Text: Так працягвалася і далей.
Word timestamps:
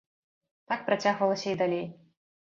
Так 0.71 0.79
працягвалася 0.87 1.47
і 1.57 1.59
далей. 1.61 1.85